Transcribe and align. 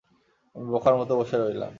আমি 0.55 0.65
বোকার 0.71 0.93
মতো 0.95 1.13
বসে 1.17 1.35
রইলাম। 1.37 1.69